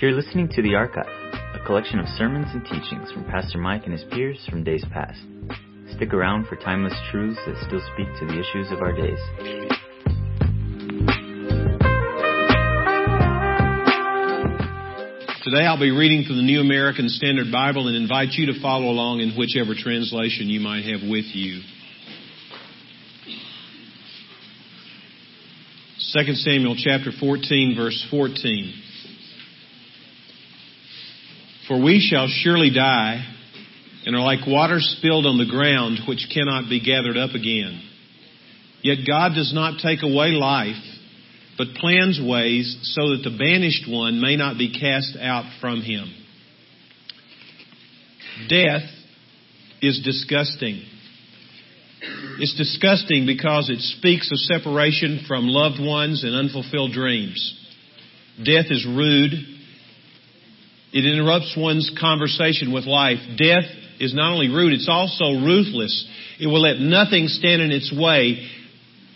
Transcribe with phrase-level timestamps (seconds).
[0.00, 1.06] You're listening to The Archive,
[1.54, 5.20] a collection of sermons and teachings from Pastor Mike and his peers from days past.
[5.96, 9.77] Stick around for timeless truths that still speak to the issues of our days.
[15.50, 18.90] Today I'll be reading from the New American Standard Bible and invite you to follow
[18.90, 21.62] along in whichever translation you might have with you.
[26.12, 28.74] 2 Samuel chapter 14 verse 14.
[31.66, 33.24] For we shall surely die
[34.04, 37.80] and are like water spilled on the ground which cannot be gathered up again.
[38.82, 40.76] Yet God does not take away life,
[41.58, 46.14] but plans ways so that the banished one may not be cast out from him.
[48.48, 48.88] Death
[49.82, 50.80] is disgusting.
[52.38, 57.54] It's disgusting because it speaks of separation from loved ones and unfulfilled dreams.
[58.38, 59.32] Death is rude.
[60.92, 63.18] It interrupts one's conversation with life.
[63.36, 63.66] Death
[63.98, 66.08] is not only rude, it's also ruthless.
[66.38, 68.48] It will let nothing stand in its way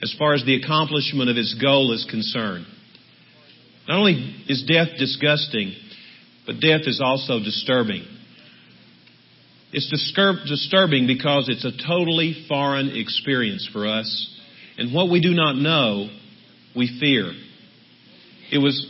[0.03, 2.67] as far as the accomplishment of its goal is concerned.
[3.89, 5.75] Not only is death disgusting,
[6.47, 8.05] but death is also disturbing.
[9.73, 14.39] It's disturb- disturbing because it's a totally foreign experience for us.
[14.77, 16.09] And what we do not know,
[16.75, 17.33] we fear.
[18.51, 18.87] It was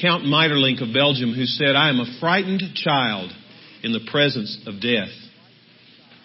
[0.00, 3.30] Count Maeterlinck of Belgium who said, I am a frightened child
[3.82, 5.12] in the presence of death.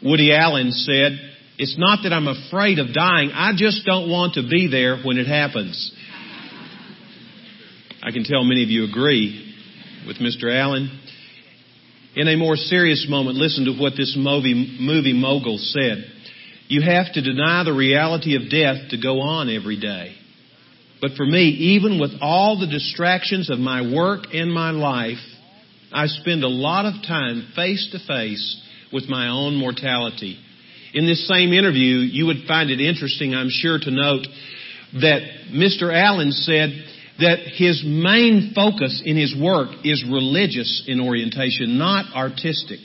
[0.03, 1.27] Woody Allen said,
[1.58, 5.17] It's not that I'm afraid of dying, I just don't want to be there when
[5.17, 5.91] it happens.
[8.03, 9.44] I can tell many of you agree
[10.05, 10.55] with Mr.
[10.55, 11.02] Allen.
[12.16, 16.05] In a more serious moment, listen to what this movie, movie mogul said.
[16.67, 20.16] You have to deny the reality of death to go on every day.
[21.01, 25.24] But for me, even with all the distractions of my work and my life,
[25.91, 30.39] I spend a lot of time face to face with my own mortality.
[30.94, 34.28] In this same interview, you would find it interesting, I'm sure, to note
[34.94, 35.22] that
[35.52, 35.94] Mr.
[35.94, 36.70] Allen said
[37.20, 42.80] that his main focus in his work is religious in orientation, not artistic.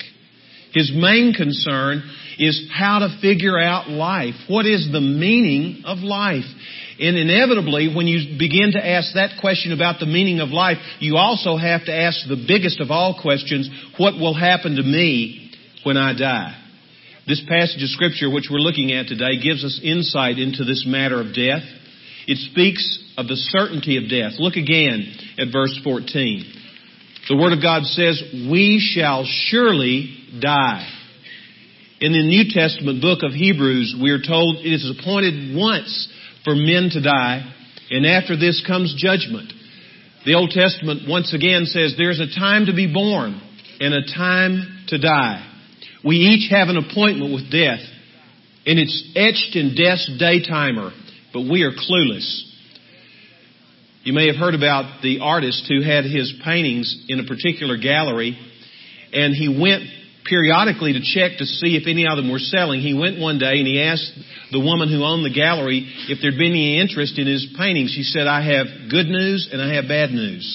[0.72, 2.02] His main concern
[2.38, 4.34] is how to figure out life.
[4.48, 6.48] What is the meaning of life?
[6.98, 11.16] And inevitably, when you begin to ask that question about the meaning of life, you
[11.16, 15.52] also have to ask the biggest of all questions, what will happen to me
[15.84, 16.61] when I die?
[17.26, 21.20] This passage of scripture which we're looking at today gives us insight into this matter
[21.20, 21.62] of death.
[22.26, 22.82] It speaks
[23.16, 24.40] of the certainty of death.
[24.40, 25.06] Look again
[25.38, 26.52] at verse 14.
[27.28, 30.88] The Word of God says, we shall surely die.
[32.00, 36.12] In the New Testament book of Hebrews, we are told it is appointed once
[36.42, 37.46] for men to die,
[37.90, 39.52] and after this comes judgment.
[40.26, 43.40] The Old Testament once again says there's a time to be born
[43.78, 45.51] and a time to die.
[46.04, 47.80] We each have an appointment with death,
[48.66, 50.92] and it's etched in death's daytimer,
[51.32, 52.48] but we are clueless.
[54.02, 58.36] You may have heard about the artist who had his paintings in a particular gallery,
[59.12, 59.84] and he went
[60.24, 62.80] periodically to check to see if any of them were selling.
[62.80, 64.10] He went one day and he asked
[64.50, 67.92] the woman who owned the gallery if there'd been any interest in his paintings.
[67.92, 70.46] She said, I have good news and I have bad news.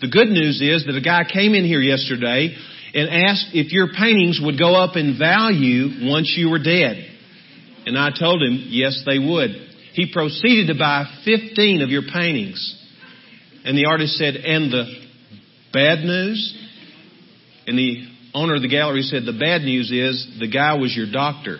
[0.00, 2.54] The good news is that a guy came in here yesterday
[2.94, 7.04] and asked if your paintings would go up in value once you were dead.
[7.86, 9.50] And I told him, yes, they would.
[9.94, 12.74] He proceeded to buy 15 of your paintings.
[13.64, 14.84] And the artist said, and the
[15.72, 16.56] bad news?
[17.66, 21.10] And the owner of the gallery said, the bad news is the guy was your
[21.10, 21.58] doctor.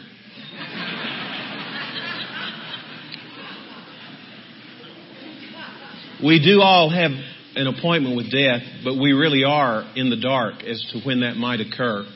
[6.23, 7.13] we do all have
[7.59, 11.37] an appointment with death, but we really are in the dark as to when that
[11.37, 12.07] might occur.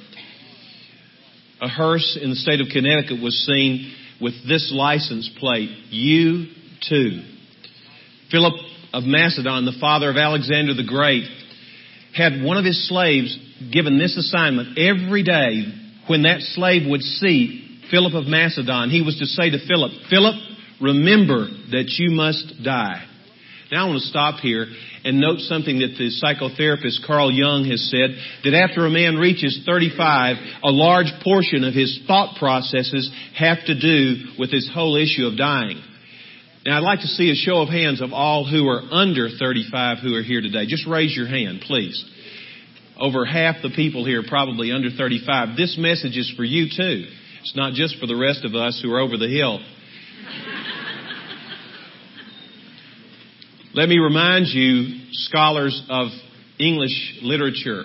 [1.60, 6.46] A hearse in the state of Connecticut was seen with this license plate, you
[6.88, 7.22] too.
[8.30, 8.54] Philip
[8.92, 11.24] of Macedon, the father of Alexander the Great,
[12.14, 13.36] had one of his slaves
[13.72, 15.64] given this assignment every day
[16.06, 18.90] when that slave would see Philip of Macedon.
[18.90, 20.34] He was to say to Philip, Philip,
[20.80, 23.06] remember that you must die.
[23.72, 24.66] Now I want to stop here
[25.02, 28.10] and note something that the psychotherapist Carl Jung has said,
[28.44, 33.74] that after a man reaches 35, a large portion of his thought processes have to
[33.80, 35.80] do with this whole issue of dying.
[36.66, 39.98] Now I'd like to see a show of hands of all who are under 35
[40.02, 40.66] who are here today.
[40.66, 41.96] Just raise your hand, please.
[43.00, 45.56] over half the people here probably under 35.
[45.56, 47.08] This message is for you too.
[47.40, 49.60] It's not just for the rest of us who are over the hill.
[53.74, 56.08] Let me remind you, scholars of
[56.58, 57.84] English literature,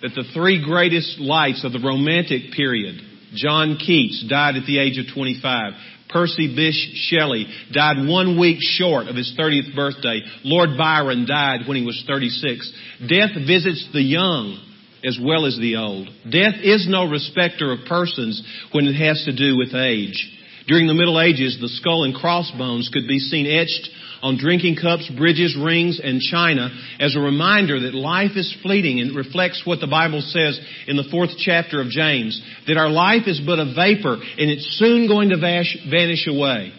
[0.00, 2.98] that the three greatest lights of the Romantic period,
[3.34, 5.72] John Keats died at the age of 25.
[6.08, 10.22] Percy Bysshe Shelley died one week short of his 30th birthday.
[10.44, 12.72] Lord Byron died when he was 36.
[13.06, 14.66] Death visits the young
[15.04, 16.08] as well as the old.
[16.24, 18.42] Death is no respecter of persons
[18.72, 20.38] when it has to do with age.
[20.66, 23.90] During the Middle Ages, the skull and crossbones could be seen etched
[24.22, 29.16] on drinking cups, bridges, rings, and china as a reminder that life is fleeting and
[29.16, 33.40] reflects what the Bible says in the fourth chapter of James, that our life is
[33.44, 36.72] but a vapor and it's soon going to vanish away.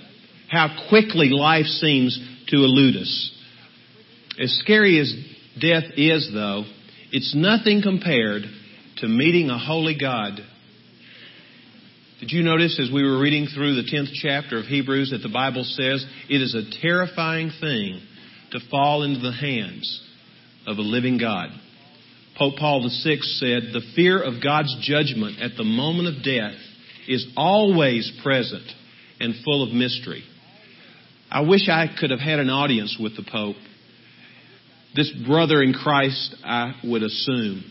[0.49, 3.31] How quickly life seems to elude us.
[4.39, 5.13] As scary as
[5.59, 6.65] death is though,
[7.11, 8.43] it's nothing compared
[8.97, 10.39] to meeting a holy God
[12.21, 15.33] did you notice as we were reading through the 10th chapter of Hebrews that the
[15.33, 17.99] Bible says it is a terrifying thing
[18.51, 20.07] to fall into the hands
[20.67, 21.49] of a living God?
[22.37, 26.61] Pope Paul VI said, the fear of God's judgment at the moment of death
[27.07, 28.67] is always present
[29.19, 30.23] and full of mystery.
[31.31, 33.55] I wish I could have had an audience with the Pope.
[34.95, 37.63] This brother in Christ, I would assume.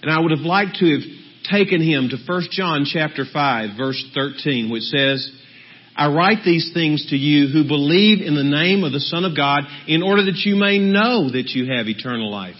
[0.00, 4.02] And I would have liked to have taken him to 1 John chapter 5 verse
[4.14, 5.30] 13 which says,
[5.96, 9.36] I write these things to you who believe in the name of the Son of
[9.36, 12.56] God in order that you may know that you have eternal life.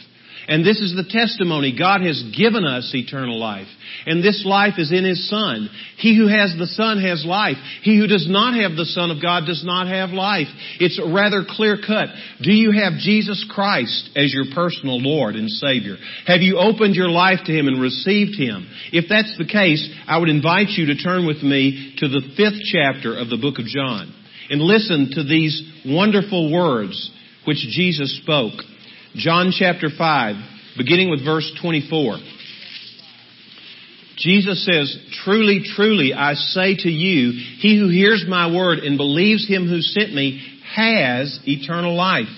[0.48, 1.76] And this is the testimony.
[1.78, 3.68] God has given us eternal life.
[4.06, 5.70] And this life is in His Son.
[5.98, 7.56] He who has the Son has life.
[7.82, 10.48] He who does not have the Son of God does not have life.
[10.80, 12.08] It's rather clear cut.
[12.42, 15.96] Do you have Jesus Christ as your personal Lord and Savior?
[16.26, 18.66] Have you opened your life to Him and received Him?
[18.92, 22.62] If that's the case, I would invite you to turn with me to the fifth
[22.66, 24.12] chapter of the book of John
[24.50, 27.10] and listen to these wonderful words
[27.46, 28.54] which Jesus spoke.
[29.14, 30.36] John chapter 5,
[30.78, 32.16] beginning with verse 24.
[34.16, 39.46] Jesus says, Truly, truly, I say to you, he who hears my word and believes
[39.46, 40.40] him who sent me
[40.74, 42.30] has eternal life.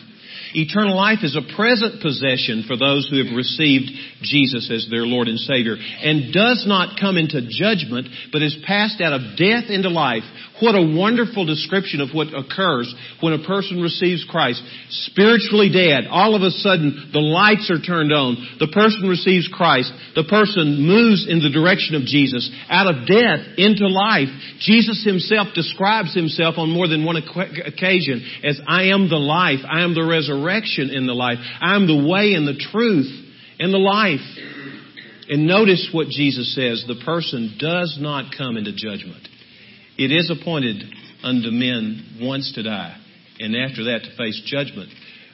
[0.54, 3.90] Eternal life is a present possession for those who have received
[4.22, 9.00] Jesus as their Lord and Savior and does not come into judgment, but is passed
[9.00, 10.22] out of death into life.
[10.62, 14.62] What a wonderful description of what occurs when a person receives Christ.
[15.10, 16.06] Spiritually dead.
[16.08, 18.38] All of a sudden, the lights are turned on.
[18.60, 19.92] The person receives Christ.
[20.14, 22.48] The person moves in the direction of Jesus.
[22.70, 24.30] Out of death into life.
[24.60, 29.66] Jesus himself describes himself on more than one occasion as I am the life.
[29.66, 31.38] I am the resurrection in the life.
[31.60, 33.10] I am the way and the truth
[33.58, 34.22] and the life.
[35.28, 36.84] And notice what Jesus says.
[36.86, 39.33] The person does not come into judgment.
[39.96, 40.82] It is appointed
[41.22, 42.96] unto men once to die,
[43.38, 44.90] and after that to face judgment.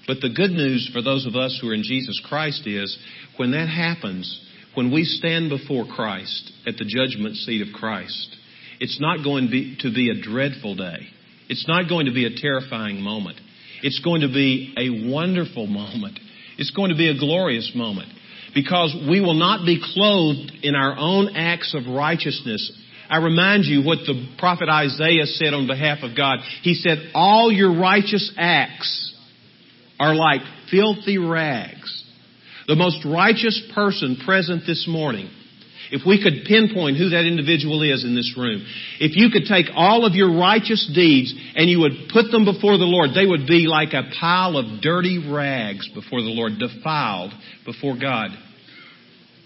[0.06, 2.98] But the good news for those of us who are in Jesus Christ is
[3.36, 4.40] when that happens,
[4.74, 8.36] when we stand before Christ at the judgment seat of Christ,
[8.80, 11.06] it's not going to be, to be a dreadful day.
[11.48, 13.38] It's not going to be a terrifying moment.
[13.82, 16.18] It's going to be a wonderful moment.
[16.58, 18.08] It's going to be a glorious moment
[18.54, 22.72] because we will not be clothed in our own acts of righteousness
[23.10, 26.38] I remind you what the prophet Isaiah said on behalf of God.
[26.62, 29.16] He said, all your righteous acts
[29.98, 30.40] are like
[30.70, 32.04] filthy rags.
[32.68, 35.28] The most righteous person present this morning,
[35.90, 38.64] if we could pinpoint who that individual is in this room,
[39.00, 42.78] if you could take all of your righteous deeds and you would put them before
[42.78, 47.32] the Lord, they would be like a pile of dirty rags before the Lord, defiled
[47.66, 48.30] before God.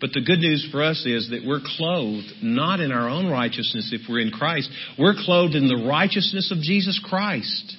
[0.00, 3.90] But the good news for us is that we're clothed not in our own righteousness
[3.92, 4.68] if we're in Christ.
[4.98, 7.76] We're clothed in the righteousness of Jesus Christ.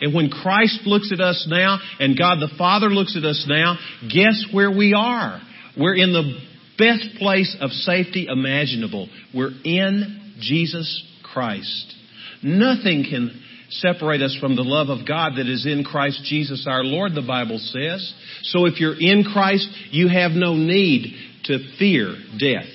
[0.00, 3.76] And when Christ looks at us now and God the Father looks at us now,
[4.02, 5.40] guess where we are?
[5.76, 6.38] We're in the
[6.78, 9.08] best place of safety imaginable.
[9.34, 11.94] We're in Jesus Christ.
[12.42, 16.84] Nothing can separate us from the love of God that is in Christ Jesus our
[16.84, 18.14] Lord, the Bible says.
[18.44, 21.14] So if you're in Christ, you have no need
[21.48, 22.68] to fear death.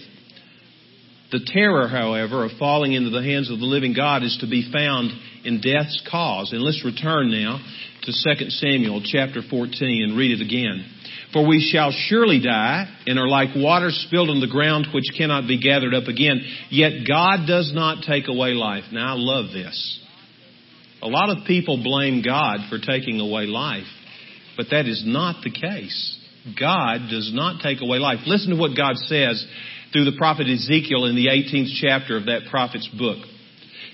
[1.32, 4.70] The terror, however, of falling into the hands of the living God is to be
[4.72, 5.12] found
[5.44, 6.52] in death's cause.
[6.52, 7.60] And let's return now
[8.04, 10.86] to 2 Samuel chapter 14 and read it again.
[11.34, 15.48] For we shall surely die and are like water spilled on the ground which cannot
[15.48, 16.42] be gathered up again.
[16.70, 18.84] Yet God does not take away life.
[18.92, 20.00] Now I love this.
[21.02, 23.90] A lot of people blame God for taking away life,
[24.56, 26.23] but that is not the case.
[26.60, 28.20] God does not take away life.
[28.26, 29.46] Listen to what God says
[29.92, 33.26] through the prophet Ezekiel in the 18th chapter of that prophet's book.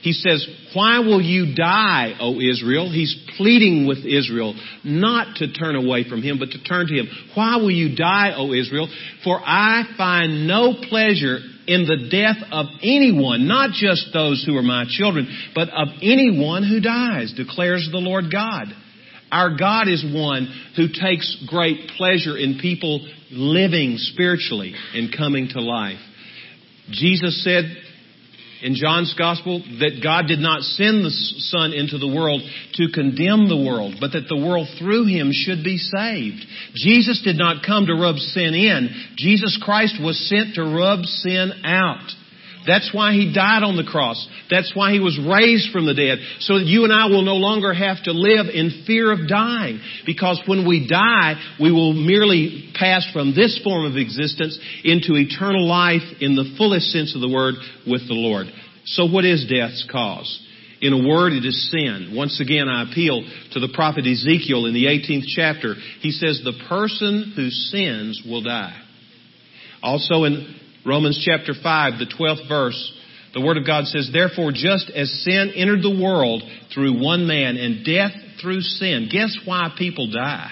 [0.02, 2.90] He says, Why will you die, O Israel?
[2.90, 7.08] He's pleading with Israel not to turn away from him, but to turn to him.
[7.36, 8.88] Why will you die, O Israel?
[9.24, 14.64] For I find no pleasure in the death of anyone, not just those who are
[14.64, 18.68] my children, but of anyone who dies, declares the Lord God.
[19.32, 25.62] Our God is one who takes great pleasure in people living spiritually and coming to
[25.62, 26.00] life.
[26.92, 27.66] Jesus said
[28.62, 32.42] in John's Gospel that God did not send the Son into the world
[32.74, 36.44] to condemn the world, but that the world through Him should be saved.
[36.76, 38.90] Jesus did not come to rub sin in.
[39.16, 42.10] Jesus Christ was sent to rub sin out.
[42.68, 44.28] That's why He died on the cross.
[44.50, 46.20] That's why He was raised from the dead.
[46.40, 49.80] So that you and I will no longer have to live in fear of dying.
[50.06, 55.66] Because when we die, we will merely pass from this form of existence into eternal
[55.66, 57.56] life in the fullest sense of the word
[57.88, 58.48] with the Lord.
[58.86, 60.46] So what is death's cause?
[60.82, 62.14] In a word, it is sin.
[62.16, 65.76] Once again, I appeal to the prophet Ezekiel in the 18th chapter.
[66.00, 68.80] He says, the person who sins will die.
[69.84, 72.94] Also in Romans chapter 5, the 12th verse,
[73.34, 76.42] the Word of God says, Therefore, just as sin entered the world
[76.74, 80.52] through one man and death through sin, guess why people die?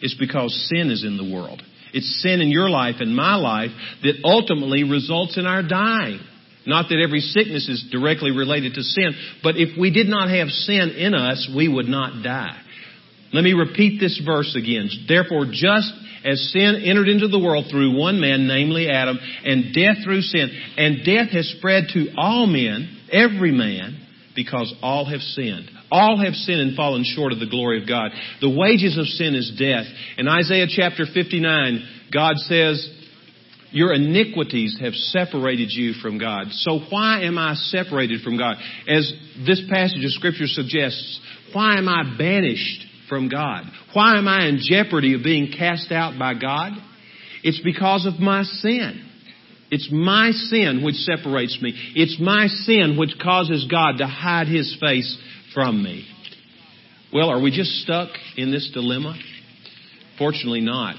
[0.00, 1.62] It's because sin is in the world.
[1.92, 3.70] It's sin in your life and my life
[4.02, 6.20] that ultimately results in our dying.
[6.66, 10.48] Not that every sickness is directly related to sin, but if we did not have
[10.48, 12.58] sin in us, we would not die.
[13.32, 14.88] Let me repeat this verse again.
[15.08, 15.92] Therefore, just
[16.24, 20.50] as sin entered into the world through one man, namely Adam, and death through sin.
[20.76, 23.98] And death has spread to all men, every man,
[24.34, 25.70] because all have sinned.
[25.90, 28.12] All have sinned and fallen short of the glory of God.
[28.40, 29.86] The wages of sin is death.
[30.16, 32.88] In Isaiah chapter 59, God says,
[33.72, 36.48] your iniquities have separated you from God.
[36.50, 38.56] So why am I separated from God?
[38.86, 39.10] As
[39.46, 41.20] this passage of scripture suggests,
[41.54, 43.64] why am I banished from God.
[43.92, 46.72] Why am I in jeopardy of being cast out by God?
[47.42, 49.08] It's because of my sin.
[49.70, 51.72] It's my sin which separates me.
[51.94, 55.18] It's my sin which causes God to hide His face
[55.54, 56.06] from me.
[57.12, 59.18] Well, are we just stuck in this dilemma?
[60.18, 60.96] Fortunately not.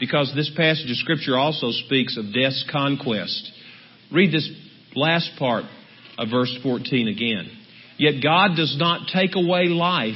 [0.00, 3.50] Because this passage of scripture also speaks of death's conquest.
[4.12, 4.50] Read this
[4.94, 5.64] last part
[6.18, 7.50] of verse 14 again.
[7.98, 10.14] Yet God does not take away life,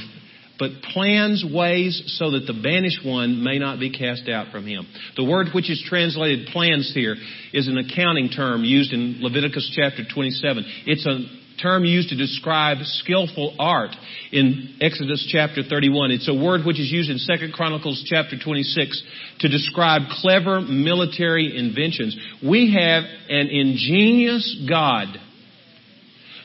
[0.59, 4.85] but plans ways so that the banished one may not be cast out from him.
[5.15, 7.15] The word which is translated plans here
[7.53, 10.65] is an accounting term used in Leviticus chapter 27.
[10.85, 11.19] It's a
[11.61, 13.95] term used to describe skillful art
[14.31, 16.11] in Exodus chapter 31.
[16.11, 19.03] It's a word which is used in 2 Chronicles chapter 26
[19.39, 22.17] to describe clever military inventions.
[22.43, 25.07] We have an ingenious God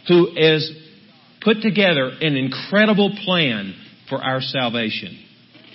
[0.09, 0.71] who has
[1.41, 3.75] put together an incredible plan
[4.09, 5.19] for our salvation.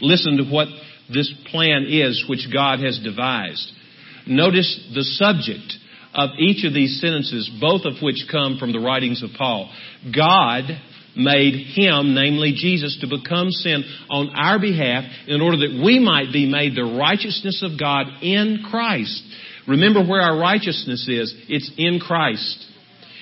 [0.01, 0.67] Listen to what
[1.11, 3.71] this plan is which God has devised.
[4.27, 5.73] Notice the subject
[6.13, 9.71] of each of these sentences, both of which come from the writings of Paul.
[10.15, 10.63] God
[11.15, 16.31] made him, namely Jesus, to become sin on our behalf in order that we might
[16.31, 19.23] be made the righteousness of God in Christ.
[19.67, 21.33] Remember where our righteousness is.
[21.47, 22.65] It's in Christ.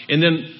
[0.09, 0.55] And then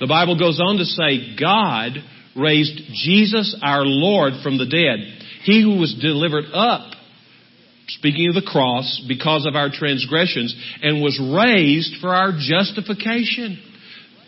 [0.00, 1.92] the Bible goes on to say God
[2.36, 4.98] raised Jesus our Lord from the dead.
[5.44, 6.92] He who was delivered up,
[7.88, 13.60] speaking of the cross, because of our transgressions, and was raised for our justification.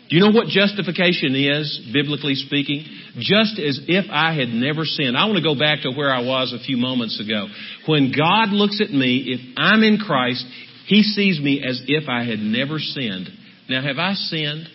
[0.09, 2.85] Do you know what justification is, biblically speaking?
[3.17, 5.17] Just as if I had never sinned.
[5.17, 7.47] I want to go back to where I was a few moments ago.
[7.87, 10.45] When God looks at me, if I'm in Christ,
[10.85, 13.29] He sees me as if I had never sinned.
[13.67, 14.67] Now, have I sinned?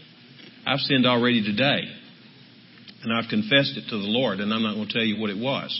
[0.67, 2.00] I've sinned already today.
[3.03, 5.31] And I've confessed it to the Lord, and I'm not going to tell you what
[5.31, 5.71] it was.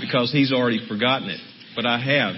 [0.00, 1.40] because He's already forgotten it.
[1.76, 2.34] But I have.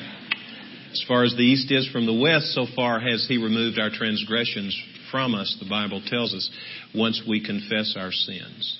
[0.91, 3.91] As far as the east is from the west, so far has He removed our
[3.91, 4.77] transgressions
[5.11, 6.51] from us, the Bible tells us,
[6.95, 8.79] once we confess our sins.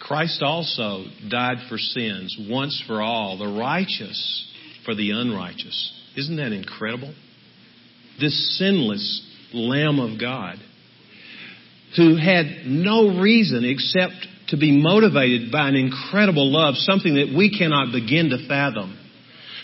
[0.00, 4.52] Christ also died for sins once for all, the righteous
[4.84, 5.92] for the unrighteous.
[6.16, 7.14] Isn't that incredible?
[8.20, 9.22] This sinless
[9.52, 10.58] Lamb of God
[11.96, 17.56] who had no reason except to be motivated by an incredible love, something that we
[17.56, 18.96] cannot begin to fathom.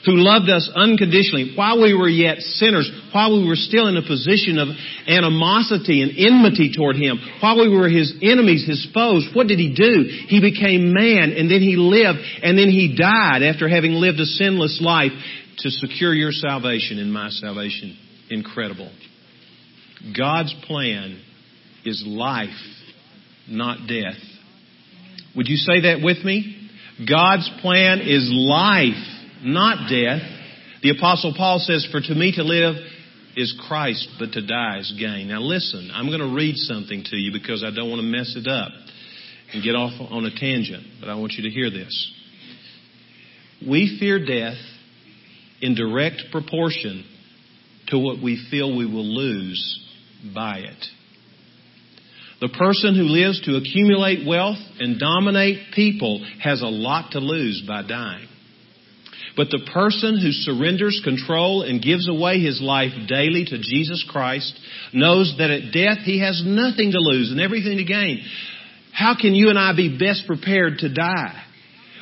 [0.05, 4.03] who loved us unconditionally while we were yet sinners, while we were still in a
[4.07, 4.69] position of
[5.09, 9.73] animosity and enmity toward Him, while we were His enemies, His foes, what did He
[9.75, 10.05] do?
[10.29, 14.27] He became man and then He lived and then He died after having lived a
[14.27, 15.13] sinless life
[15.59, 17.97] to secure your salvation and my salvation.
[18.29, 18.93] Incredible.
[20.15, 21.19] God's plan
[21.85, 22.49] is life,
[23.49, 24.21] not death.
[25.37, 26.71] Would you say that with me?
[27.09, 28.93] God's plan is life,
[29.43, 30.23] not death.
[30.83, 32.77] The apostle Paul says, for to me to live
[33.37, 35.29] is Christ, but to die is gain.
[35.29, 38.35] Now listen, I'm going to read something to you because I don't want to mess
[38.37, 38.71] it up
[39.53, 42.13] and get off on a tangent, but I want you to hear this.
[43.67, 44.59] We fear death
[45.61, 47.05] in direct proportion
[47.89, 49.81] to what we feel we will lose
[50.35, 50.87] by it.
[52.45, 57.65] The person who lives to accumulate wealth and dominate people has a lot to lose
[57.67, 58.29] by dying.
[59.35, 64.61] But the person who surrenders control and gives away his life daily to Jesus Christ
[64.93, 68.23] knows that at death he has nothing to lose and everything to gain.
[68.93, 71.43] How can you and I be best prepared to die?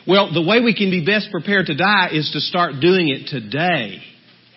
[0.08, 3.28] Well, the way we can be best prepared to die is to start doing it
[3.28, 4.02] today.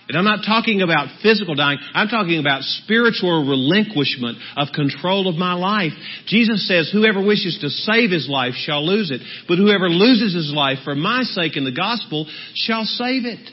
[0.07, 1.79] And I'm not talking about physical dying.
[1.93, 5.93] I'm talking about spiritual relinquishment of control of my life.
[6.27, 9.21] Jesus says, whoever wishes to save his life shall lose it.
[9.47, 13.51] But whoever loses his life for my sake in the gospel shall save it.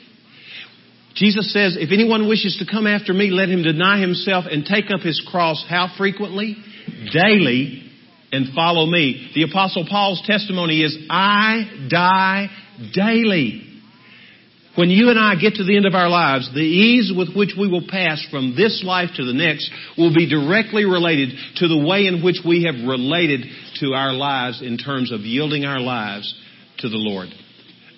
[1.15, 4.91] Jesus says, if anyone wishes to come after me, let him deny himself and take
[4.93, 6.55] up his cross how frequently?
[7.11, 7.91] Daily
[8.31, 9.31] and follow me.
[9.35, 12.47] The apostle Paul's testimony is, I die
[12.93, 13.62] daily.
[14.75, 17.53] When you and I get to the end of our lives, the ease with which
[17.57, 21.77] we will pass from this life to the next will be directly related to the
[21.77, 23.45] way in which we have related
[23.81, 26.33] to our lives in terms of yielding our lives
[26.79, 27.29] to the Lord.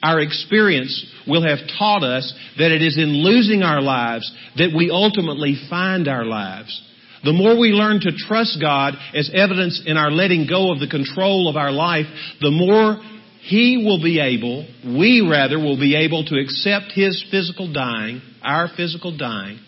[0.04, 4.92] Our experience will have taught us that it is in losing our lives that we
[4.92, 6.82] ultimately find our lives.
[7.24, 10.88] The more we learn to trust God as evidence in our letting go of the
[10.88, 12.06] control of our life,
[12.40, 13.02] the more
[13.46, 18.70] he will be able, we rather will be able to accept His physical dying, our
[18.76, 19.60] physical dying,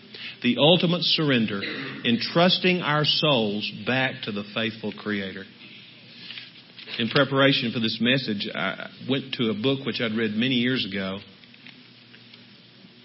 [0.42, 1.60] the ultimate surrender,
[2.04, 5.44] entrusting our souls back to the faithful Creator.
[6.98, 10.84] In preparation for this message, I went to a book which I'd read many years
[10.84, 11.20] ago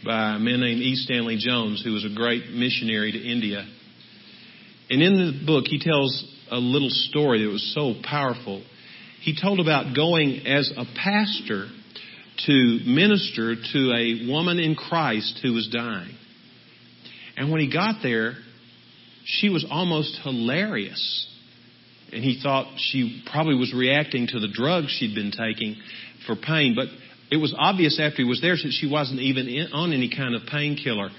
[0.03, 0.95] by a man named E.
[0.95, 3.63] Stanley Jones, who was a great missionary to India.
[4.89, 8.63] And in the book, he tells a little story that was so powerful
[9.23, 11.67] he told about going as a pastor
[12.45, 16.13] to minister to a woman in Christ who was dying.
[17.37, 18.33] And when he got there,
[19.23, 21.27] she was almost hilarious.
[22.11, 25.77] And he thought she probably was reacting to the drugs she'd been taking
[26.27, 26.75] for pain.
[26.75, 26.87] But
[27.31, 30.35] it was obvious after he was there that she wasn't even in, on any kind
[30.35, 31.09] of painkiller.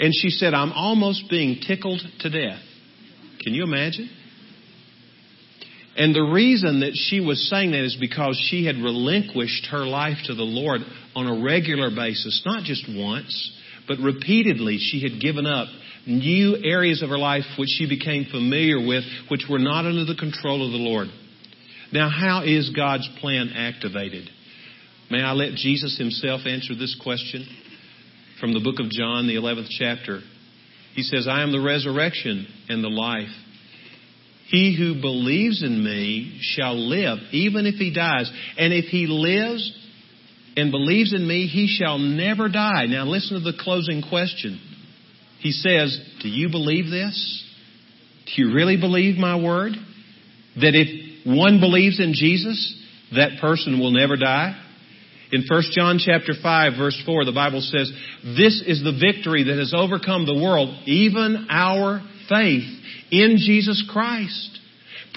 [0.00, 2.62] And she said, I'm almost being tickled to death.
[3.40, 4.10] Can you imagine?
[5.96, 10.18] And the reason that she was saying that is because she had relinquished her life
[10.26, 10.82] to the Lord
[11.14, 15.68] on a regular basis, not just once, but repeatedly she had given up
[16.06, 20.14] new areas of her life which she became familiar with, which were not under the
[20.14, 21.08] control of the Lord.
[21.92, 24.30] Now, how is God's plan activated?
[25.10, 27.46] May I let Jesus himself answer this question?
[28.38, 30.20] From the book of John, the 11th chapter.
[30.94, 33.28] He says, I am the resurrection and the life.
[34.50, 38.30] He who believes in me shall live, even if he dies.
[38.58, 39.72] And if he lives
[40.56, 42.86] and believes in me, he shall never die.
[42.86, 44.60] Now listen to the closing question.
[45.38, 47.46] He says, Do you believe this?
[48.26, 49.72] Do you really believe my word?
[50.56, 52.76] That if one believes in Jesus,
[53.14, 54.60] that person will never die?
[55.32, 57.92] In 1 John chapter 5 verse 4, the Bible says,
[58.36, 62.64] This is the victory that has overcome the world, even our faith
[63.10, 64.58] in Jesus Christ.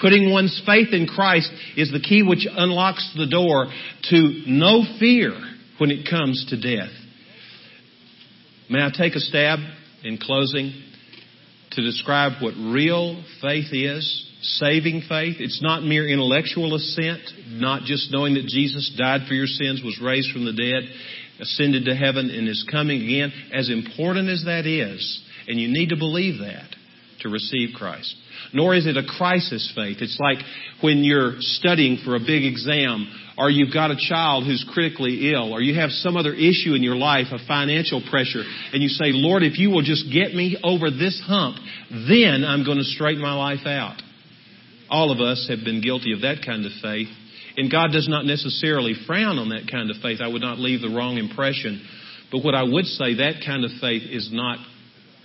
[0.00, 3.66] Putting one's faith in Christ is the key which unlocks the door
[4.10, 5.32] to no fear
[5.78, 6.92] when it comes to death.
[8.68, 9.60] May I take a stab
[10.02, 10.72] in closing
[11.72, 14.30] to describe what real faith is?
[14.42, 15.36] Saving faith.
[15.38, 19.98] It's not mere intellectual assent, not just knowing that Jesus died for your sins, was
[20.02, 20.90] raised from the dead,
[21.40, 23.32] ascended to heaven, and is coming again.
[23.52, 26.74] As important as that is, and you need to believe that,
[27.24, 28.14] to receive Christ.
[28.52, 29.98] Nor is it a crisis faith.
[30.00, 30.38] It's like
[30.80, 35.52] when you're studying for a big exam or you've got a child who's critically ill
[35.52, 39.10] or you have some other issue in your life, a financial pressure, and you say,
[39.10, 41.56] Lord, if you will just get me over this hump,
[41.90, 44.00] then I'm going to straighten my life out.
[44.88, 47.08] All of us have been guilty of that kind of faith.
[47.56, 50.20] And God does not necessarily frown on that kind of faith.
[50.20, 51.82] I would not leave the wrong impression
[52.34, 54.58] But what I would say, that kind of faith is not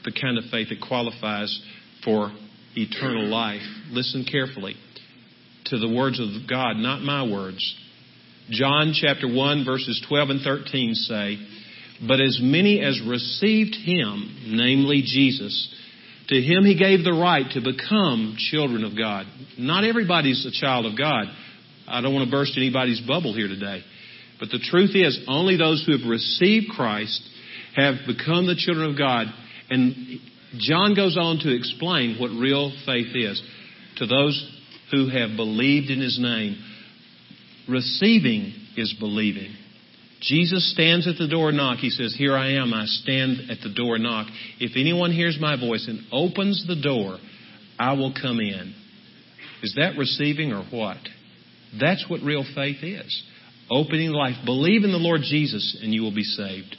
[0.06, 1.50] the kind of faith that qualifies
[2.04, 2.32] for
[2.76, 3.62] eternal life.
[3.92, 4.76] Listen carefully
[5.66, 7.76] to the words of God, not my words.
[8.50, 11.38] John chapter 1 verses 12 and 13 say,
[12.08, 15.76] But as many as received him, namely Jesus,
[16.30, 19.26] to him he gave the right to become children of God.
[19.58, 21.26] Not everybody's a child of God.
[21.88, 23.84] I don't want to burst anybody's bubble here today.
[24.40, 27.22] But the truth is, only those who have received Christ
[27.76, 29.28] have become the children of God.
[29.70, 30.20] And
[30.58, 33.42] John goes on to explain what real faith is
[33.98, 34.60] to those
[34.92, 36.58] who have believed in his name.
[37.68, 39.54] Receiving is believing.
[40.22, 41.78] Jesus stands at the door and knock.
[41.78, 42.74] He says, Here I am.
[42.74, 44.28] I stand at the door and knock.
[44.60, 47.18] If anyone hears my voice and opens the door,
[47.78, 48.74] I will come in.
[49.62, 50.98] Is that receiving or what?
[51.80, 53.24] That's what real faith is.
[53.70, 54.36] Opening life.
[54.46, 56.76] Believe in the Lord Jesus and you will be saved.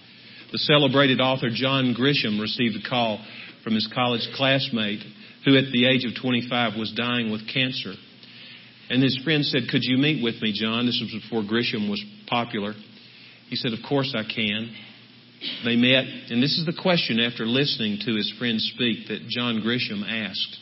[0.52, 3.24] The celebrated author John Grisham received a call
[3.62, 5.00] from his college classmate
[5.44, 7.94] who at the age of 25 was dying with cancer.
[8.90, 10.86] And his friend said, Could you meet with me, John?
[10.86, 12.74] This was before Grisham was popular.
[13.48, 14.74] He said, Of course I can.
[15.64, 19.62] They met, and this is the question after listening to his friend speak that John
[19.64, 20.58] Grisham asked.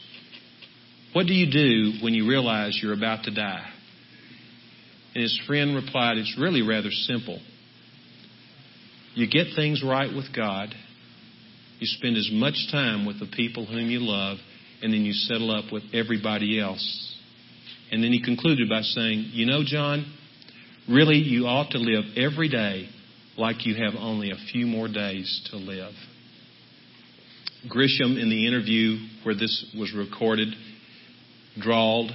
[1.15, 3.67] What do you do when you realize you're about to die?
[5.15, 7.41] And his friend replied, It's really rather simple.
[9.15, 10.75] You get things right with God,
[11.79, 14.38] you spend as much time with the people whom you love,
[14.83, 17.09] and then you settle up with everybody else
[17.91, 20.12] and then he concluded by saying, You know, John,
[20.88, 22.88] really you ought to live every day
[23.37, 25.93] like you have only a few more days to live.
[27.69, 30.49] Grisham, in the interview where this was recorded,
[31.59, 32.12] drawled,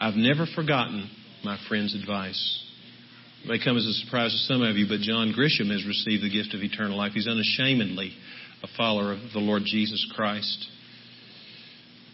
[0.00, 1.10] I've never forgotten
[1.44, 2.66] my friend's advice.
[3.44, 6.22] It may come as a surprise to some of you, but John Grisham has received
[6.22, 7.12] the gift of eternal life.
[7.12, 8.12] He's unashamedly
[8.62, 10.66] a follower of the Lord Jesus Christ.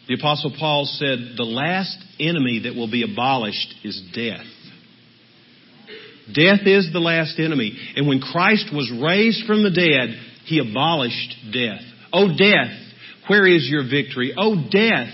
[0.09, 4.47] The Apostle Paul said, The last enemy that will be abolished is death.
[6.33, 7.77] Death is the last enemy.
[7.97, 11.83] And when Christ was raised from the dead, he abolished death.
[12.13, 12.75] Oh, death,
[13.29, 14.35] where is your victory?
[14.37, 15.13] Oh, death,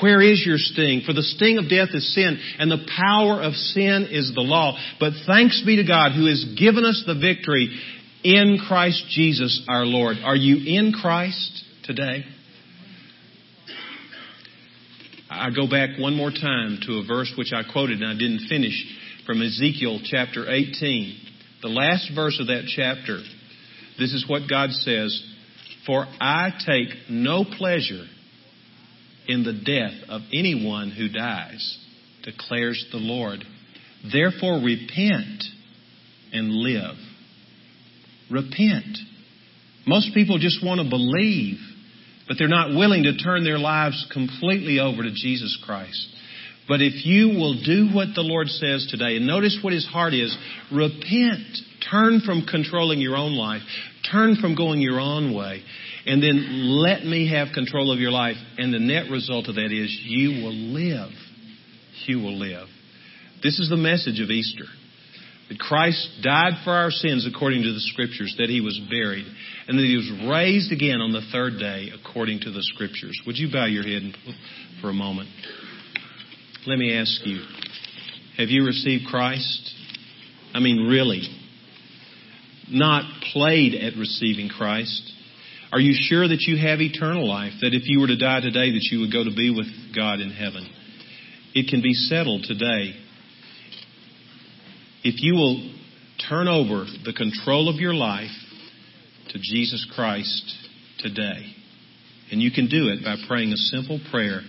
[0.00, 1.02] where is your sting?
[1.06, 4.76] For the sting of death is sin, and the power of sin is the law.
[5.00, 7.68] But thanks be to God who has given us the victory
[8.24, 10.16] in Christ Jesus our Lord.
[10.24, 12.24] Are you in Christ today?
[15.30, 18.48] I go back one more time to a verse which I quoted and I didn't
[18.48, 18.74] finish
[19.26, 21.20] from Ezekiel chapter 18.
[21.62, 23.18] The last verse of that chapter.
[23.98, 25.22] This is what God says.
[25.86, 28.06] For I take no pleasure
[29.26, 31.78] in the death of anyone who dies,
[32.22, 33.44] declares the Lord.
[34.10, 35.44] Therefore repent
[36.32, 36.96] and live.
[38.34, 38.98] Repent.
[39.86, 41.58] Most people just want to believe
[42.26, 46.08] but they're not willing to turn their lives completely over to Jesus Christ.
[46.66, 50.14] But if you will do what the Lord says today, and notice what His heart
[50.14, 50.34] is,
[50.72, 51.44] repent,
[51.90, 53.60] turn from controlling your own life,
[54.10, 55.62] turn from going your own way,
[56.06, 58.36] and then let me have control of your life.
[58.56, 61.12] And the net result of that is you will live.
[62.06, 62.68] You will live.
[63.42, 64.64] This is the message of Easter.
[65.48, 69.26] That Christ died for our sins according to the Scriptures, that He was buried,
[69.68, 73.20] and that He was raised again on the third day according to the Scriptures.
[73.26, 74.14] Would you bow your head
[74.80, 75.28] for a moment?
[76.66, 77.44] Let me ask you,
[78.38, 79.74] have you received Christ?
[80.54, 81.22] I mean, really.
[82.70, 85.12] Not played at receiving Christ.
[85.72, 87.52] Are you sure that you have eternal life?
[87.60, 90.20] That if you were to die today, that you would go to be with God
[90.20, 90.66] in heaven?
[91.52, 92.94] It can be settled today
[95.04, 95.70] if you will
[96.28, 98.30] turn over the control of your life
[99.28, 100.54] to Jesus Christ
[100.98, 101.54] today.
[102.30, 104.40] And you can do it by praying a simple prayer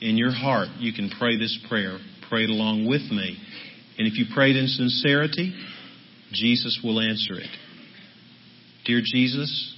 [0.00, 0.68] in your heart.
[0.78, 1.98] You can pray this prayer.
[2.28, 3.38] Pray it along with me.
[3.98, 5.54] And if you pray it in sincerity,
[6.32, 7.48] Jesus will answer it.
[8.84, 9.74] Dear Jesus,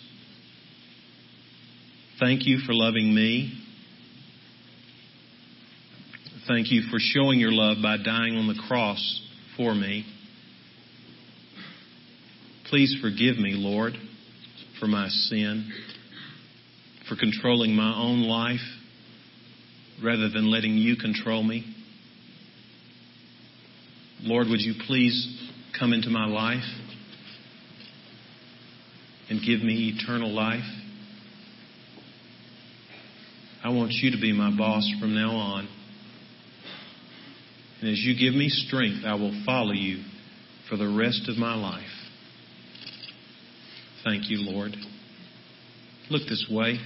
[2.18, 3.52] thank you for loving me.
[6.48, 9.29] Thank you for showing your love by dying on the cross
[9.60, 10.06] for me.
[12.70, 13.92] Please forgive me, Lord,
[14.78, 15.70] for my sin,
[17.06, 18.64] for controlling my own life
[20.02, 21.66] rather than letting you control me.
[24.22, 26.64] Lord, would you please come into my life
[29.28, 30.64] and give me eternal life?
[33.62, 35.68] I want you to be my boss from now on.
[37.80, 40.02] And as you give me strength, I will follow you
[40.68, 41.82] for the rest of my life.
[44.04, 44.76] Thank you, Lord.
[46.10, 46.78] Look this way.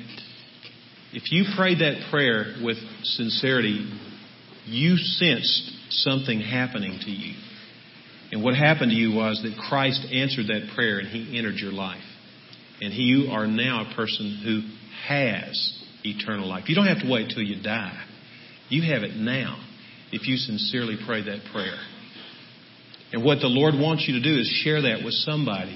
[1.13, 3.89] If you prayed that prayer with sincerity,
[4.67, 7.35] you sensed something happening to you.
[8.33, 11.73] And what happened to you was that Christ answered that prayer and He entered your
[11.73, 12.03] life.
[12.81, 14.63] And you are now a person who
[15.07, 16.69] has eternal life.
[16.69, 18.05] You don't have to wait till you die.
[18.69, 19.63] You have it now
[20.15, 21.77] if you sincerely pray that prayer.
[23.13, 25.75] And what the Lord wants you to do is share that with somebody.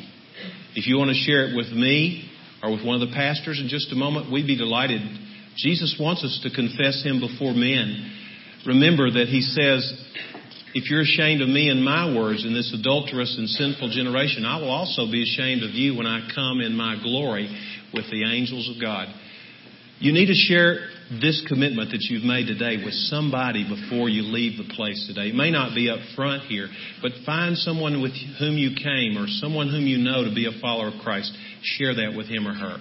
[0.74, 2.30] If you want to share it with me
[2.62, 5.02] or with one of the pastors in just a moment, we'd be delighted.
[5.56, 8.14] Jesus wants us to confess Him before men.
[8.66, 9.82] Remember that He says,
[10.74, 14.60] if you're ashamed of me and my words in this adulterous and sinful generation, I
[14.60, 17.50] will also be ashamed of you when I come in my glory
[17.92, 19.08] with the angels of God.
[19.98, 24.58] You need to share this commitment that you've made today with somebody before you leave
[24.58, 25.32] the place today.
[25.32, 26.68] It may not be up front here,
[27.00, 30.60] but find someone with whom you came or someone whom you know to be a
[30.60, 31.32] follower of Christ.
[31.62, 32.76] Share that with him or her.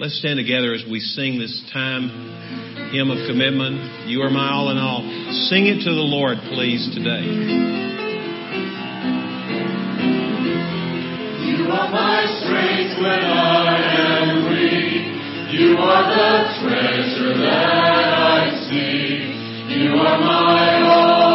[0.00, 2.08] Let's stand together as we sing this time
[2.92, 4.08] hymn of commitment.
[4.08, 5.00] You are my all in all.
[5.48, 7.24] Sing it to the Lord, please, today.
[11.48, 13.95] You are my strength when I.
[15.48, 19.78] You are the treasure that I seek.
[19.78, 21.25] You are my all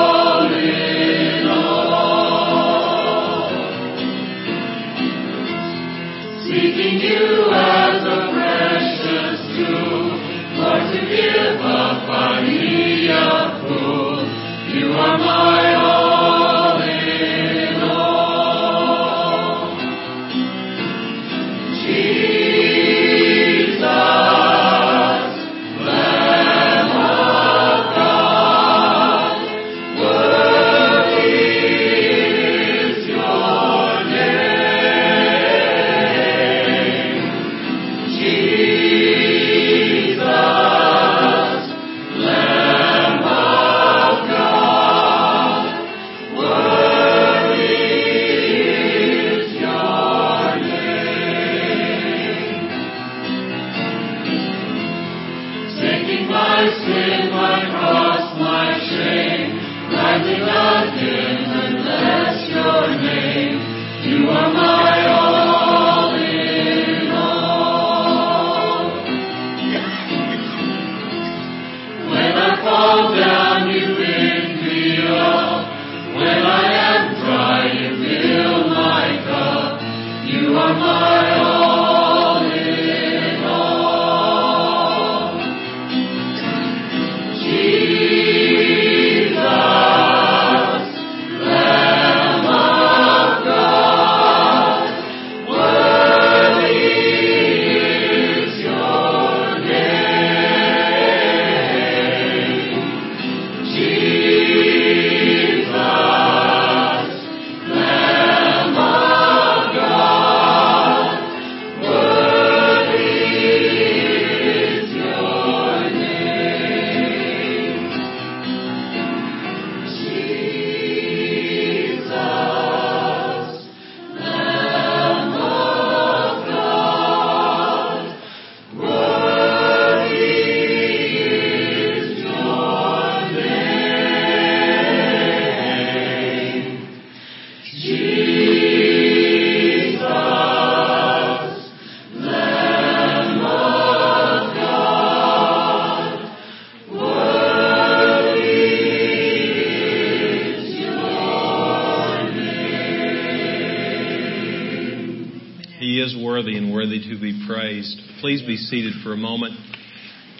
[158.21, 159.57] Please be seated for a moment.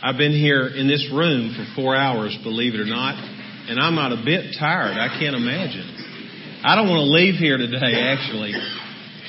[0.06, 3.98] I've been here in this room for four hours, believe it or not, and I'm
[3.98, 5.02] not a bit tired.
[5.02, 6.62] I can't imagine.
[6.62, 8.54] I don't want to leave here today, actually.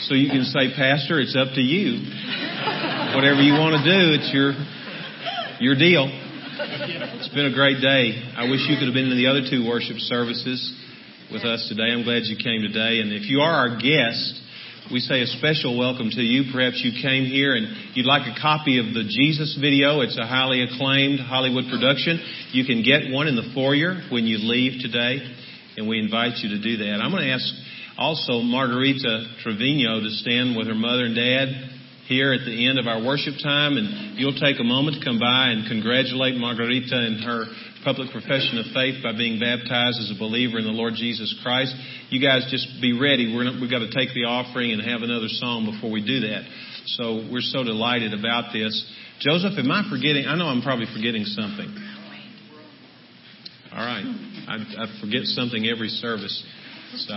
[0.05, 2.05] So you can say, Pastor, it's up to you.
[3.17, 4.53] Whatever you want to do, it's your,
[5.57, 6.13] your deal.
[6.13, 8.21] It's been a great day.
[8.37, 10.61] I wish you could have been in the other two worship services
[11.33, 11.89] with us today.
[11.89, 13.01] I'm glad you came today.
[13.01, 14.42] And if you are our guest,
[14.91, 16.51] we say a special welcome to you.
[16.51, 20.01] Perhaps you came here and you'd like a copy of the Jesus video.
[20.01, 22.19] It's a highly acclaimed Hollywood production.
[22.51, 25.23] You can get one in the foyer when you leave today,
[25.77, 26.99] and we invite you to do that.
[26.99, 27.47] I'm going to ask
[27.97, 31.47] also Margarita Trevino to stand with her mother and dad
[32.11, 35.21] here at the end of our worship time, and you'll take a moment to come
[35.23, 37.47] by and congratulate Margarita and her
[37.85, 41.75] public profession of faith by being baptized as a believer in the Lord Jesus Christ.
[42.11, 43.35] You guys just be ready.
[43.35, 46.47] We're we've got to take the offering and have another song before we do that.
[46.99, 48.73] So we're so delighted about this.
[49.21, 50.27] Joseph, am I forgetting?
[50.27, 51.71] I know I'm probably forgetting something.
[53.75, 54.05] All right.
[54.05, 56.35] I, I forget something every service.
[57.07, 57.17] So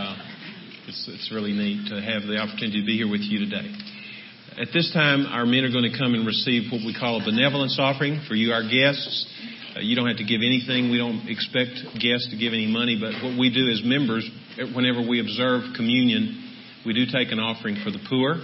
[0.88, 3.70] it's, it's really neat to have the opportunity to be here with you today.
[4.56, 7.26] At this time, our men are going to come and receive what we call a
[7.26, 9.28] benevolence offering for you, our guests.
[9.76, 10.90] Uh, you don't have to give anything.
[10.90, 14.24] We don't expect guests to give any money, but what we do as members,
[14.74, 18.40] whenever we observe communion, we do take an offering for the poor,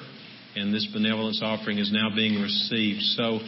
[0.55, 3.01] and this benevolence offering is now being received.
[3.15, 3.39] So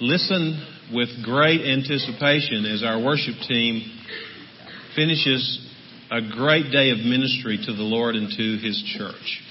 [0.00, 3.86] listen with great anticipation as our worship team
[4.96, 5.62] finishes
[6.10, 9.42] a great day of ministry to the Lord and to His church.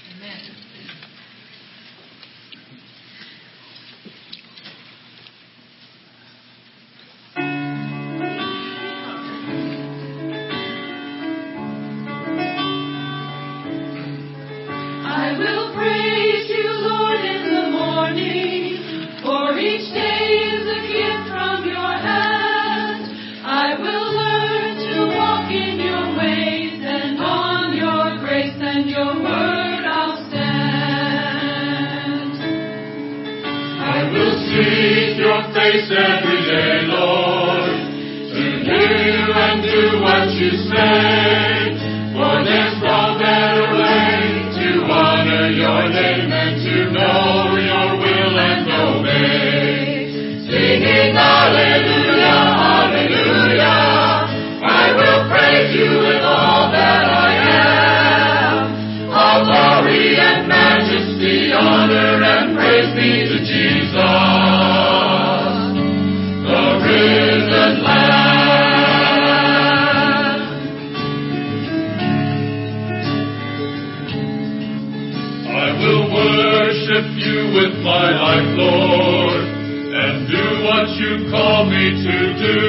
[78.56, 82.60] Lord, and do what you call me to do.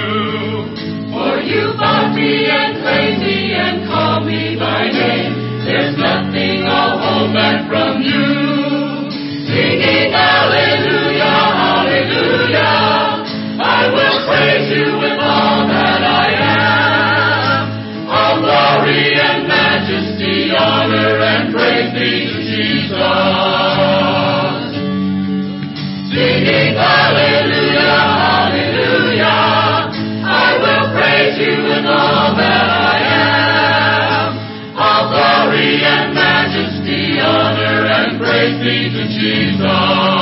[1.14, 5.34] For you bought me and claimed me and called me by name.
[5.66, 9.10] There's nothing I'll hold back from you.
[9.46, 10.49] Singing hallelujah,
[38.58, 40.19] praise be to Jesus.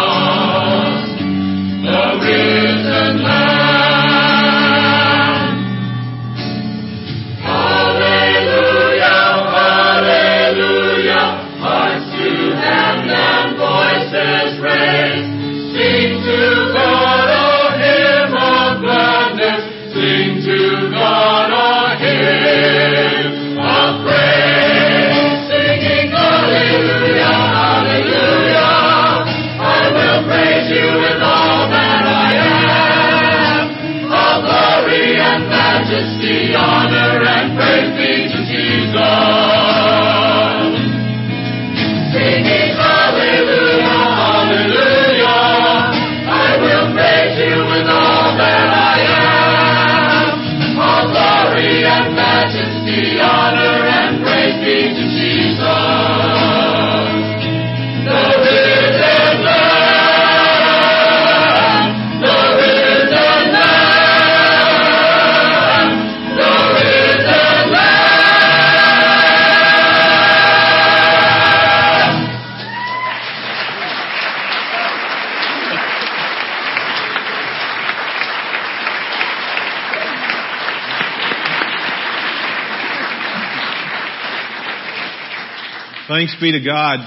[86.18, 86.98] Thanks be to God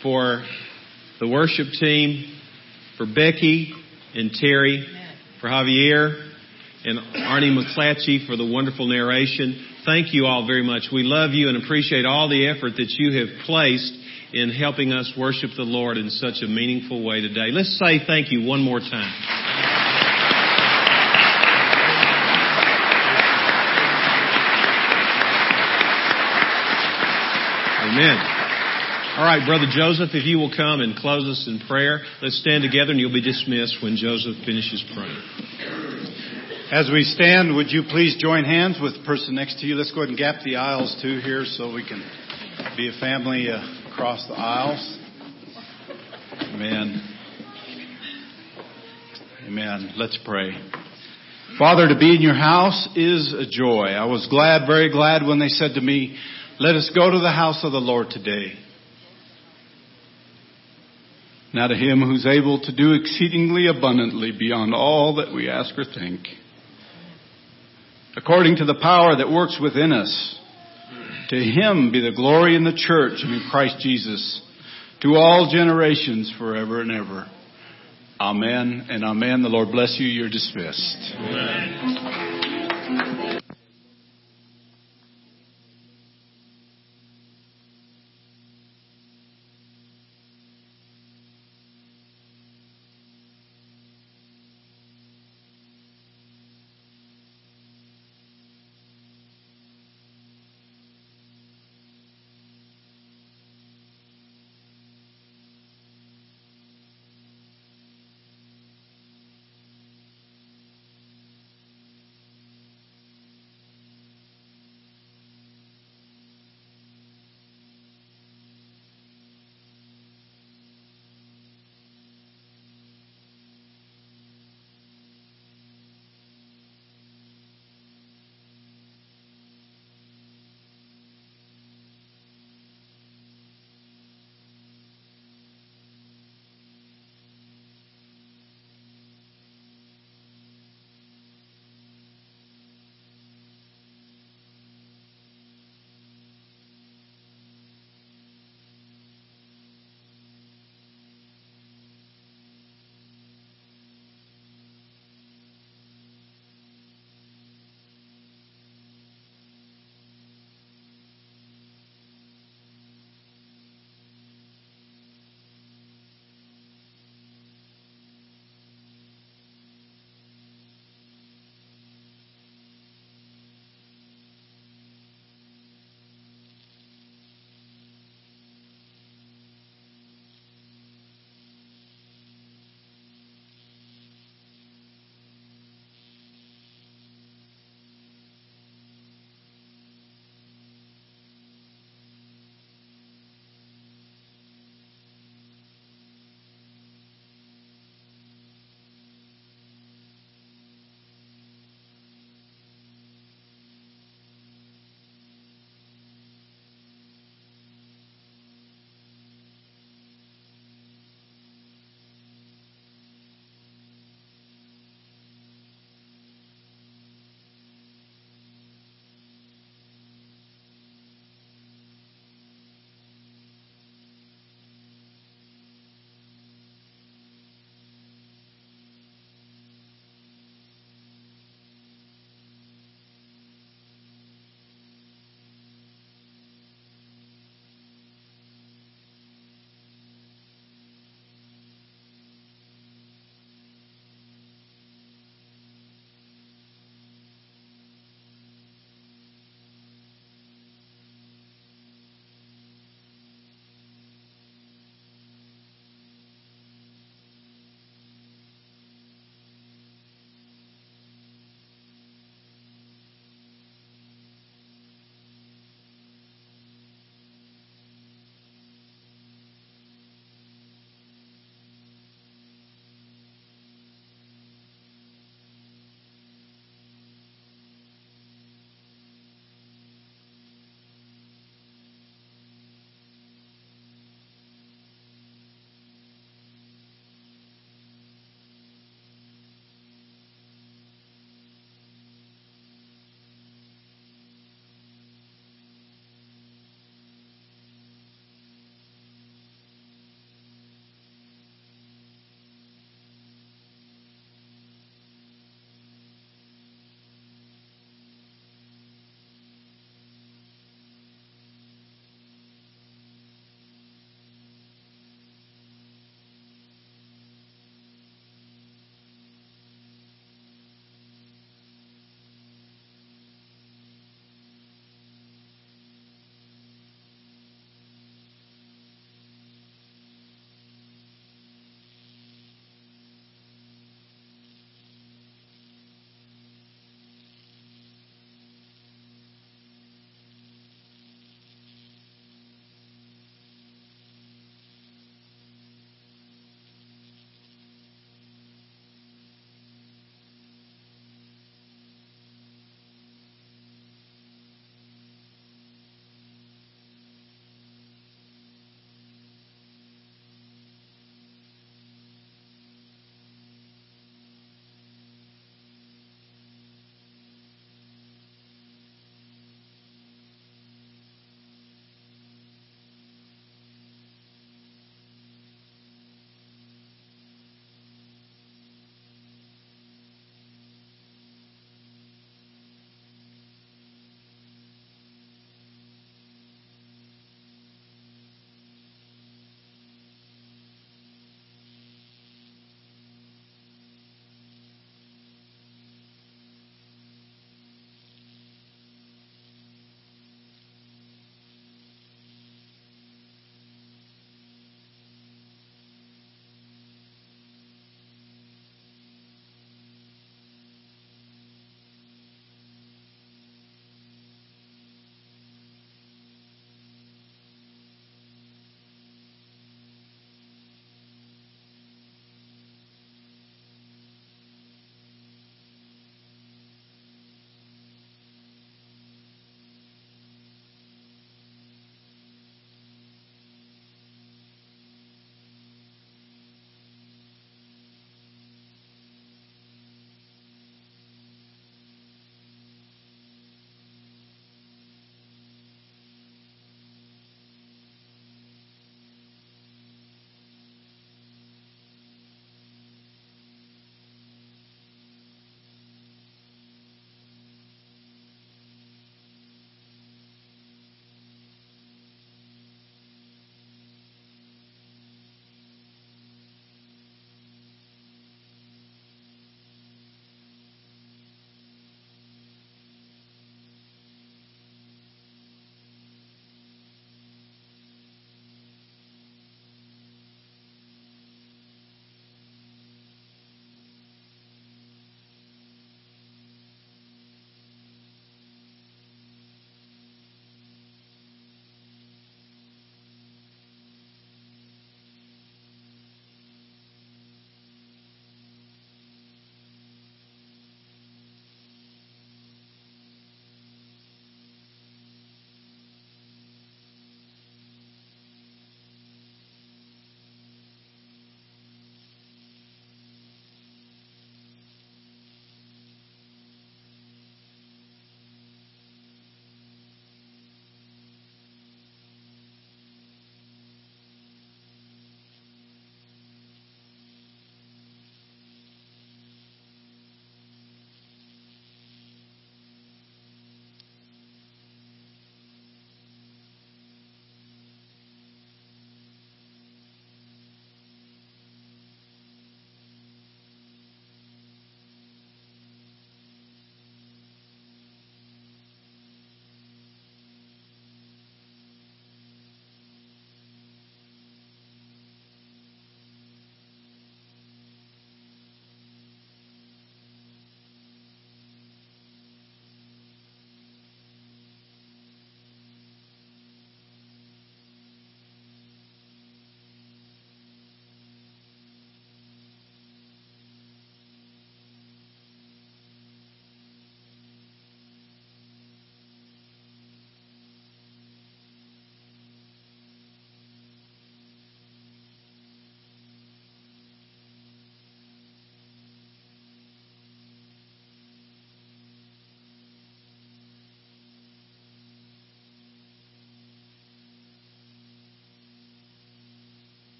[0.00, 0.44] for
[1.18, 2.38] the worship team,
[2.96, 3.74] for Becky
[4.14, 4.86] and Terry,
[5.40, 6.30] for Javier
[6.84, 9.66] and Arnie McClatchy for the wonderful narration.
[9.84, 10.82] Thank you all very much.
[10.92, 13.92] We love you and appreciate all the effort that you have placed
[14.32, 17.50] in helping us worship the Lord in such a meaningful way today.
[17.50, 19.12] Let's say thank you one more time.
[27.90, 28.39] Amen.
[29.20, 32.62] All right, Brother Joseph, if you will come and close us in prayer, let's stand
[32.62, 35.20] together and you'll be dismissed when Joseph finishes praying.
[36.72, 39.74] As we stand, would you please join hands with the person next to you?
[39.74, 42.00] Let's go ahead and gap the aisles too here so we can
[42.78, 43.60] be a family uh,
[43.92, 44.98] across the aisles.
[46.54, 47.06] Amen.
[49.48, 49.92] Amen.
[49.98, 50.52] Let's pray.
[51.58, 53.88] Father, to be in your house is a joy.
[53.88, 56.16] I was glad, very glad when they said to me,
[56.58, 58.54] let us go to the house of the Lord today.
[61.52, 65.84] Now to him who's able to do exceedingly abundantly beyond all that we ask or
[65.84, 66.20] think,
[68.16, 70.38] according to the power that works within us,
[71.30, 74.42] to him be the glory in the church and in Christ Jesus
[75.02, 77.26] to all generations forever and ever.
[78.20, 79.42] Amen and amen.
[79.42, 80.06] The Lord bless you.
[80.06, 81.14] You're dismissed.
[81.16, 82.10] Amen.